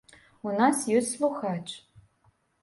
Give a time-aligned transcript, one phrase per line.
[0.51, 1.67] У нас ёсць слухач.